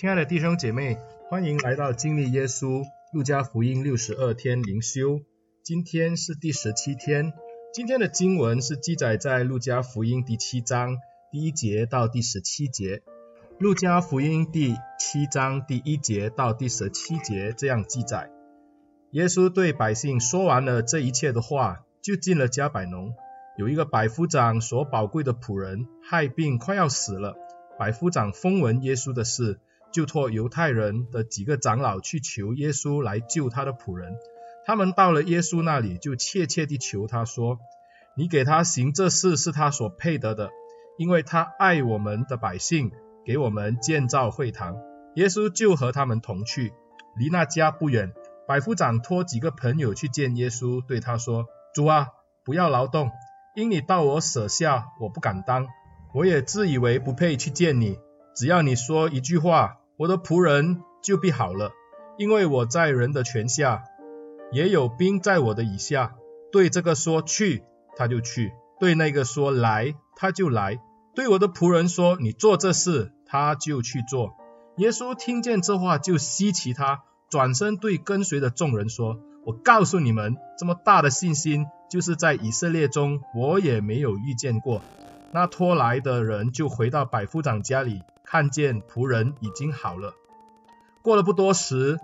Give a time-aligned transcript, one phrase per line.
[0.00, 0.96] 亲爱的弟兄姐妹，
[1.28, 5.20] 欢迎来到经历耶稣路加福音六十二天灵修。
[5.62, 7.34] 今天是第十七天。
[7.74, 10.96] 今天的经文是记载在路加福音第七章
[11.30, 13.02] 第一节到第十七节。
[13.58, 18.30] 路加福音第七章第一节到第十七节这样记载：
[19.10, 23.12] 耶稣对百姓说完了这一切的话，就进了迦百农。
[23.58, 27.36] 有一个百夫长所宝贵的仆人害病快要死了，
[27.78, 29.60] 百夫长风闻耶稣的事。
[29.92, 34.16] 就托犹太人的几个长老去求耶稣来救他的仆人。
[34.64, 37.58] 他们到了耶稣那里，就切切地求他说
[38.16, 40.50] ：“你给他行这事是他所配得的，
[40.98, 42.92] 因为他爱我们的百姓，
[43.24, 44.76] 给我们建造会堂。”
[45.16, 46.72] 耶稣就和他们同去，
[47.16, 48.12] 离那家不远。
[48.46, 52.08] 百夫长托几个朋友去见耶稣，对他说：“主啊，
[52.44, 53.10] 不要劳动，
[53.56, 55.66] 因你到我舍下，我不敢当。
[56.14, 57.98] 我也自以为不配去见你，
[58.36, 61.72] 只要你说一句话。”我的仆人就必好了，
[62.16, 63.84] 因为我在人的权下，
[64.50, 66.14] 也有兵在我的以下。
[66.50, 67.64] 对这个说去，
[67.98, 68.48] 他就去；
[68.78, 70.80] 对那个说来，他就来。
[71.14, 74.32] 对我的仆人说你做这事，他就去做。
[74.78, 84.80] 耶稣听见这话就稀奇他，转身对跟随的众人说：我告诉你们，这么大的信心，就是在以色列中，我也没有遇见过。
[85.34, 88.00] 那托来的人就回到百夫长家里。
[88.30, 90.14] 看见仆人已经好了。
[91.02, 91.98] 过了不多时，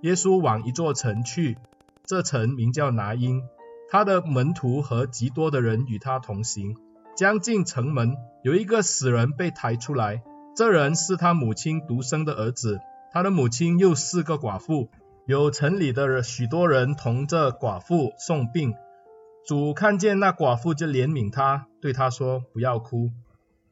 [0.00, 1.56] 耶稣往一座城去，
[2.04, 3.44] 这城名叫拿因。
[3.88, 6.76] 他的门徒和极多的人与他同行。
[7.14, 10.24] 将近城门，有一个死人被抬出来，
[10.56, 12.80] 这人是他母亲独生的儿子，
[13.12, 14.88] 他的母亲又是个寡妇。
[15.26, 18.74] 有城里的许多人同这寡妇送殡。
[19.46, 23.12] 主看见那寡妇就怜悯他，对他说：“不要哭。”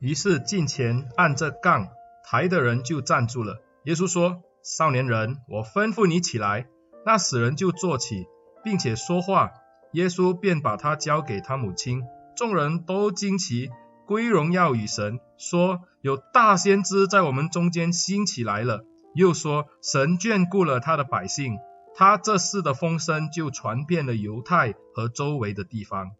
[0.00, 1.88] 于是近前按着杠
[2.24, 3.60] 抬的人就站住了。
[3.84, 6.66] 耶稣说：“少年人，我吩咐你起来。”
[7.04, 8.26] 那死人就坐起，
[8.64, 9.50] 并且说话。
[9.92, 12.02] 耶稣便把他交给他母亲。
[12.34, 13.68] 众人都惊奇，
[14.06, 21.58] 归荣耀与神，说：“有大先知在我们中间兴起来了。”又说：“神眷顾了他的百姓。”
[21.94, 26.12] 他这事的风声就传遍了犹太和周围的地方。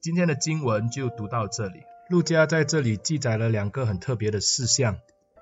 [0.00, 1.84] 今天的经文就读到这里。
[2.08, 4.98] 路加在这里记载了两个很特别的事项，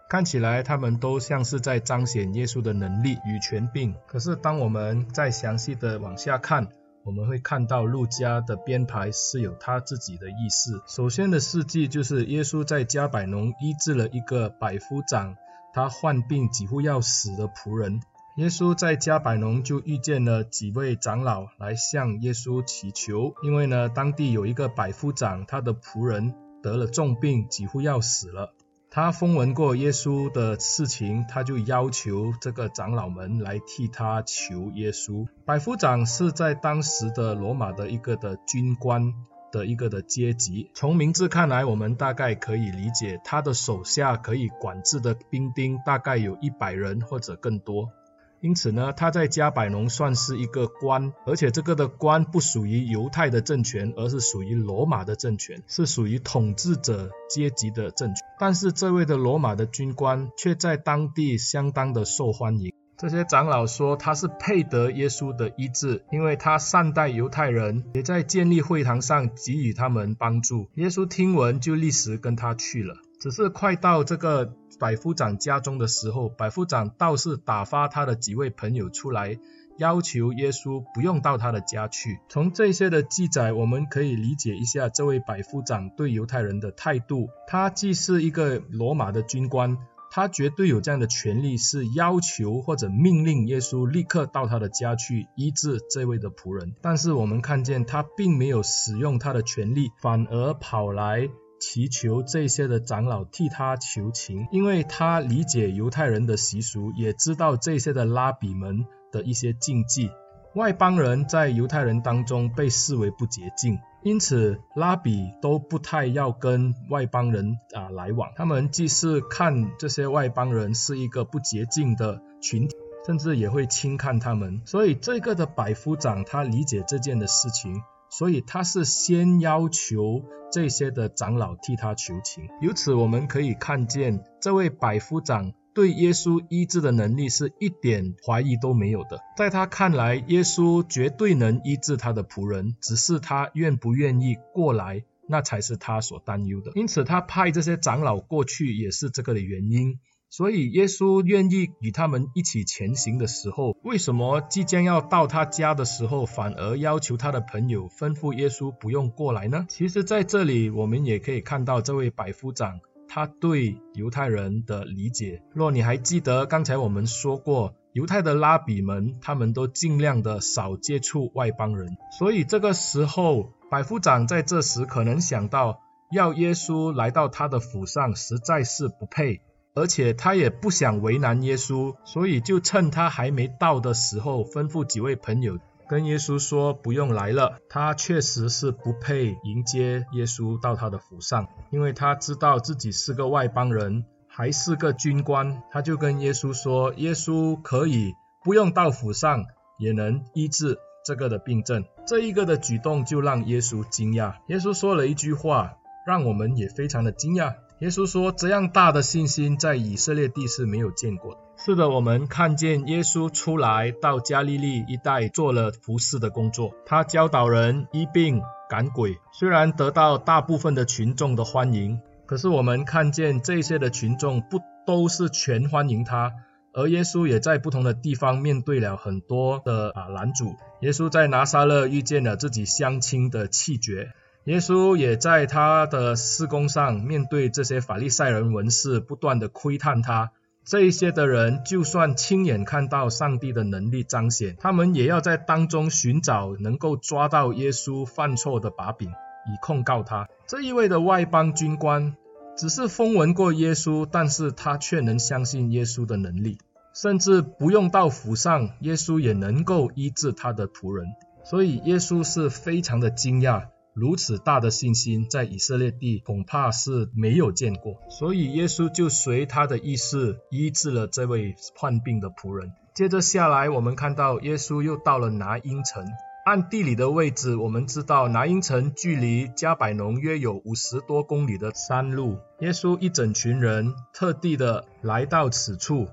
[0.09, 3.95] 看起来他们都像是在彰显耶稣的能力与权柄。
[4.07, 6.69] 可是当我们再详细的往下看，
[7.03, 10.83] 我们会看到路加的编排是有他自己的意思。
[10.87, 15.37] 首先的事迹就是耶稣在迦百农医治了一个百夫长，
[15.73, 18.01] 他患病几乎要死的仆人。
[18.37, 26.35] 耶稣在迦百农就遇见了几位长老来向耶稣祈求，因为呢，当地有一个百夫长，他的仆人。
[26.63, 28.55] 得了重病，几乎要死了。
[28.93, 35.29] 他风闻过耶稣的事情，他就要求这个长老们来替他求耶稣。
[35.45, 39.15] 百夫长是在当时的罗马的一个的军官
[39.53, 40.73] 的一个的阶级。
[40.75, 47.91] 从名字看来，我们大概可以理解，他的手下可以管制的兵丁大概有一百人或者更多。
[48.41, 58.27] 因此呢，他在迦百农算是一个官，而且这个的官不属于犹太的政权，而是属于罗马的政权，是属于统治者阶级的政权。
[58.39, 62.73] 但是这位的罗马的军官却在当地相当的受欢迎。
[62.97, 70.69] 这些长老说他是配得耶稣的医治，因为他善待犹太人，也在建立会堂上给予他们帮助。
[70.75, 72.97] 耶稣听闻就立时跟他去了。
[73.21, 79.39] 只是快到这个百夫长家中的时候，百夫长倒是打发他的几位朋友出来，
[79.77, 82.19] 要求耶稣不用到他的家去。
[82.31, 87.29] 从这些的记载，我们可以理解一下这位百夫长对犹太人的态度。
[87.47, 89.77] 他既是一个罗马的军官，
[90.11, 96.75] 他绝对有这样的权利，是要求或者命令耶稣立刻到他的家去医治这位的仆人。
[96.81, 101.29] 但是我们看见他并没有使用他的权利，反而跑来。
[101.61, 110.11] 祈求这些的长老替他求情，因为他理解犹太人的习俗，也知道这些的拉比们的一些禁忌。
[110.57, 118.33] 外邦人在犹太人当中被视为不洁净，因此拉比都不太要跟外邦人啊来往。
[118.35, 122.75] 他们既是看这些外邦人是一个不洁净的群体，
[123.07, 124.63] 甚至也会轻看他们。
[124.65, 127.83] 所以这个的百夫长他理解这件的事情。
[128.13, 132.49] 所以他是先要求这些的长老替他求情。
[132.61, 139.21] 由此我们可以看见，这位百夫长对耶稣医治的能力是一点怀疑都没有的。
[139.37, 146.73] 在他看来，耶稣绝对能医治他的仆人，只是他愿不愿意过来，那才是他所担忧的。
[146.75, 150.01] 因此他派这些长老过去也是这个的原因。
[150.31, 159.67] 所以耶稣愿意与他们一起前行的时候，为什么即将要到他家的时候，反而要求他的朋友吩咐耶稣不用过来呢？
[159.69, 162.79] 其实在这里我们也可以看到这位百夫长
[163.09, 165.43] 他对犹太人的理解。
[165.53, 175.81] 若你还记得刚才我们说过，犹太的拉比们他们都尽量的少接触外邦人，所以这个时候百夫长在这时可能想到，
[176.13, 179.41] 要耶稣来到他的府上实在是不配。
[179.75, 185.59] 而且他也不想为难耶稣，所以就趁他还没到的时候，吩咐几位朋友
[185.89, 187.59] 跟耶稣说不用来了。
[187.69, 195.63] 他确实是不配迎接耶稣到他的府上，因为他知道自己是个外邦人，还是个军官。
[195.71, 198.15] 他就跟耶稣说，耶稣可以
[198.45, 199.45] 不用到府上，
[199.79, 201.85] 也能医治这个的病症。
[202.07, 204.35] 这一个的举动就让耶稣惊讶。
[204.49, 205.77] 耶稣说了一句话，
[206.07, 207.55] 让我们也非常的惊讶。
[207.81, 226.33] 耶稣说：“这样大的信心，在以色列地是没有见过的。”是的，我们看见耶稣出来到加利利一带做了服事的工作，他教导人、医病、赶鬼，虽然得到大部分的群众的欢迎，可是我们看见这些的群众不都是全欢迎他，
[226.75, 230.55] 而耶稣也在不同的地方面对了很多的啊拦阻。
[230.83, 234.11] 耶稣在拿撒勒遇见了自己乡亲的气绝。
[234.45, 240.33] 耶稣也在他的事工上，面对这些法利赛人文士不断的窥探他，
[240.65, 250.27] 这一些的人就算亲眼看到上帝的能力彰显，他们也要在当中寻找能够抓到耶稣犯错的把柄，以控告他。
[250.49, 252.17] 这一位的外邦军官
[252.57, 256.57] 只是风闻过耶稣，但是他却能相信耶稣的能力，
[256.95, 261.09] 甚至不用到府上，耶稣也能够医治他的仆人，
[261.45, 263.67] 所以耶稣是非常的惊讶。
[263.93, 272.73] 如此大的信心，在以色列地恐怕是没有见过，所以耶稣就随他的意思医治了这位患病的仆人。
[272.95, 276.07] 接着下来，我们看到耶稣又到了拿因城。
[276.47, 282.39] 按地理的位置，我们知道拿因城距离加百农约有五十多公里的山路。
[282.61, 286.09] 耶稣一整群人特地的来到此处，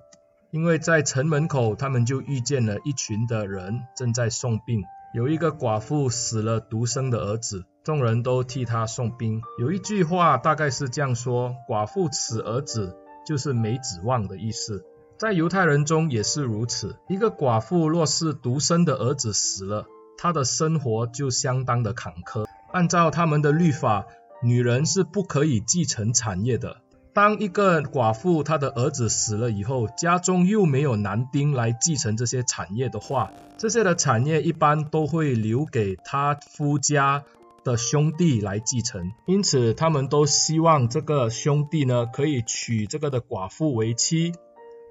[0.51, 4.83] 因为在城门口，他们就遇见了一群的人正在送殡。
[5.13, 9.41] 有一个寡妇死了独生的儿子，众人都替她送殡。
[9.59, 12.95] 有一句话大概是这样说：寡妇此儿子，
[13.25, 14.83] 就是没指望的意思。
[15.17, 16.97] 在犹太人中也是如此。
[17.07, 19.85] 一个寡妇若是独生的儿子死了，
[20.17, 22.45] 她的生活就相当的坎坷。
[22.71, 24.05] 按照他们的律法，
[24.43, 26.81] 女人是不可以继承产业的。
[27.17, 37.23] 当一个寡妇她的儿子死了以后，家中又没有男丁来继承这些产业的话，这些的产业一般都会留给他夫家
[37.63, 39.13] 的兄弟来继承。
[39.25, 44.33] 因此，他们都希望这个兄弟呢，可以娶这个的寡妇为妻，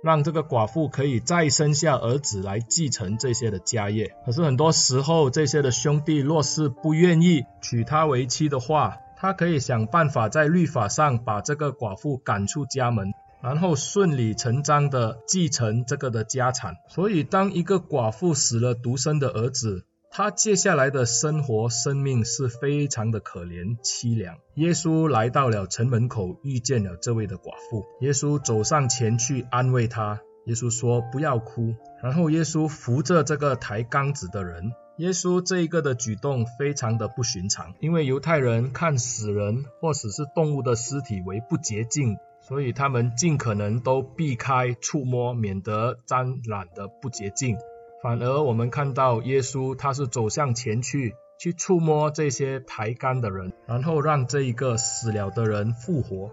[0.03, 4.17] 让这个寡妇可以再生下儿子来继承这些的家业。
[4.25, 16.75] 可是很多时候，这些的兄弟若是不愿意娶她为妻的话，他可以想办法在律法上把这个寡妇赶出家门，然后顺理成章的继承这个的家产。
[16.89, 24.37] 所以，当一个寡妇死了独生的儿子，他接下来的生活生命是非常的可怜凄凉。
[24.55, 27.85] 耶稣来到了城门口，遇见了这位的寡妇。
[28.01, 30.21] 耶稣走上前去安慰她。
[30.47, 34.73] 耶稣说：“不要哭。”然后耶稣扶着这个抬缸子的人。
[34.99, 47.59] 耶稣这一个的举动非常的不寻常，因为犹太人看死人或者是动物的尸体为不洁净，所以他们尽可能都避开触摸，免得沾染的不洁净。
[48.03, 56.31] 反而我们看到耶稣，他是走向前去，去触摸这些抬缸的人，然后让这一个死了的人复活。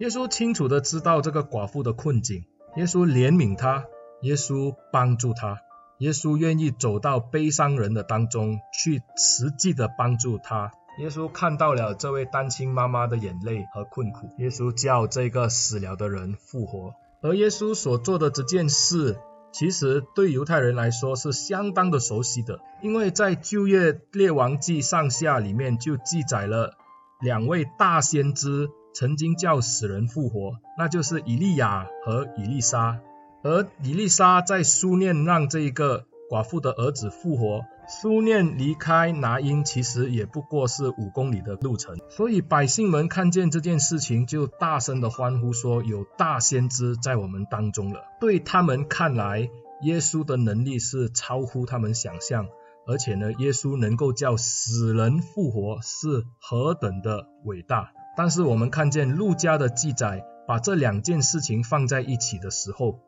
[0.00, 2.44] 耶稣清楚的知道这个寡妇的困境，
[2.76, 3.86] 耶稣怜悯他，
[4.20, 5.60] 耶稣帮助他。
[6.04, 10.70] 耶稣愿意走到悲伤人的当中去，实际的帮助他。
[10.98, 16.92] 耶稣看到了这位单亲妈妈的眼泪和困苦，耶稣叫这个死了的人复活。
[17.22, 19.16] 而耶稣所做的这件事，
[19.50, 26.74] 其实对犹太人来说是相当的熟悉的，因为在旧约列王记上下里面就记载了
[27.22, 33.00] 两位大先知曾经叫死人复活，那就是以利亚和以利沙。
[33.44, 48.00] 而伊丽莎在书念让这一个寡妇的儿子复活，书念离开拿因其实也不过是五公里的路程，所以百姓们看见这件事情就大声的欢呼说，有大先知在我们当中了。
[48.18, 49.50] 对他们看来，
[49.82, 52.46] 耶稣的能力是超乎他们想象，
[52.86, 57.92] 而且呢，耶稣能够叫死人复活是何等的伟大。
[58.16, 63.00] 但是我们看见路加的记载，把这两件事情放在一起的时候，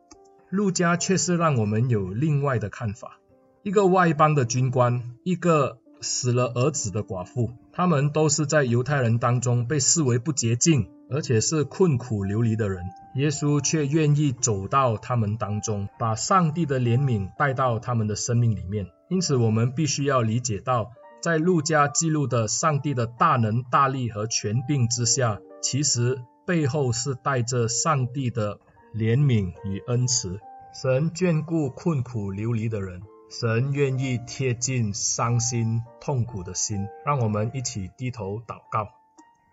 [0.49, 3.19] 路加却是让我们有另外的看法。
[3.63, 12.85] 一个外邦的军官，一个死了儿子的寡妇，他们都是在犹太人当中被视为不洁净，而且是困苦流离的人。
[13.15, 18.87] 耶稣却愿意走到他们当中，把上帝的怜悯带到他们的生命里面。
[19.09, 28.59] 因此，我们必须要理解到，在路加记录的上帝的大能大力和权柄之下，其实背后是带着上帝的
[28.93, 30.39] 怜悯与恩慈。
[30.73, 33.01] 神眷顾困苦流离的人。
[33.29, 38.87] 神愿意贴近伤心痛苦的心，让我们一起低头祷告。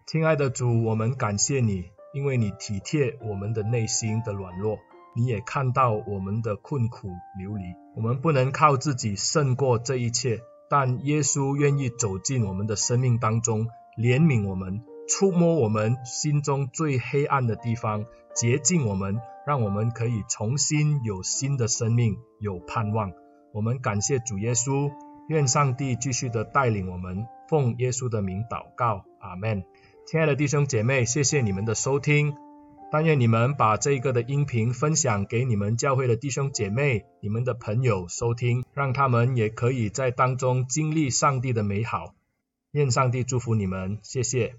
[0.06, 4.78] 亲爱的主，我们感谢你，因为你体贴我们的内心的软弱，
[5.16, 7.64] 你也看到我们的困苦流离。
[7.96, 10.38] 我们不能靠自己胜过这一切，
[10.70, 13.66] 但耶稣愿意走进我们的生命当中，
[13.98, 23.12] 怜悯我们，触摸我们心中最黑暗的地方，洁净我们，让我们可以重新有新的生命，有盼望。
[23.52, 24.90] 我们感谢主耶稣，
[25.28, 29.64] 愿上帝继续的带领我们，奉耶稣的名祷告，阿门。
[30.06, 32.34] 亲爱的弟兄姐妹，谢谢你们的收听，
[32.90, 42.14] 但愿你们把这个的音频分享给你们教会的弟兄姐妹、你们的朋友收听，让他们也可以在当中经历上帝的美好。
[42.72, 44.56] 愿上帝祝福你们，谢谢。